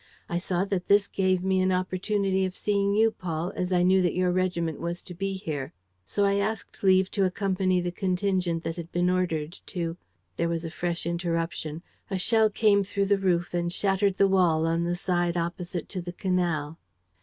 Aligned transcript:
I 0.27 0.39
saw 0.39 0.65
that 0.65 0.87
this 0.87 1.07
gave 1.07 1.43
me 1.43 1.61
an 1.61 1.71
opportunity 1.71 2.43
of 2.43 2.55
seeing 2.57 2.95
you, 2.95 3.11
Paul, 3.11 3.53
as 3.55 3.71
I 3.71 3.83
knew 3.83 4.01
that 4.01 4.15
your 4.15 4.31
regiment 4.31 4.79
was 4.79 5.03
to 5.03 5.13
be 5.13 5.33
here. 5.33 5.73
So 6.03 6.25
I 6.25 6.37
asked 6.37 6.81
leave 6.81 7.11
to 7.11 7.23
accompany 7.23 7.81
the 7.81 7.91
contingent 7.91 8.63
that 8.63 8.77
had 8.77 8.91
been 8.91 9.11
ordered 9.11 9.59
to...." 9.67 9.97
There 10.37 10.49
was 10.49 10.65
a 10.65 10.71
fresh 10.71 11.05
interruption. 11.05 11.83
A 12.09 12.17
shell 12.17 12.49
came 12.49 12.83
through 12.83 13.05
the 13.05 13.19
roof 13.19 13.53
and 13.53 13.71
shattered 13.71 14.17
the 14.17 14.27
wall 14.27 14.65
on 14.65 14.85
the 14.85 14.95
side 14.95 15.37
opposite 15.37 15.87
to 15.89 16.01
the 16.01 16.13
canal. 16.13 16.79